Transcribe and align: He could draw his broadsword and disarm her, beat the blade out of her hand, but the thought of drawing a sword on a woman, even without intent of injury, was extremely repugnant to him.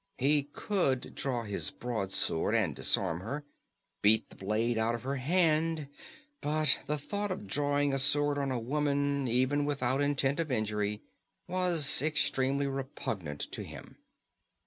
He 0.17 0.41
could 0.51 1.13
draw 1.13 1.43
his 1.43 1.69
broadsword 1.69 2.55
and 2.55 2.75
disarm 2.75 3.19
her, 3.19 3.45
beat 4.01 4.29
the 4.31 4.35
blade 4.35 4.79
out 4.79 4.95
of 4.95 5.03
her 5.03 5.17
hand, 5.17 5.89
but 6.41 6.79
the 6.87 6.97
thought 6.97 7.29
of 7.29 7.45
drawing 7.45 7.93
a 7.93 7.99
sword 7.99 8.39
on 8.39 8.49
a 8.49 8.57
woman, 8.57 9.27
even 9.27 9.63
without 9.63 10.01
intent 10.01 10.39
of 10.39 10.51
injury, 10.51 11.03
was 11.47 12.01
extremely 12.01 12.65
repugnant 12.65 13.41
to 13.51 13.61
him. 13.61 13.95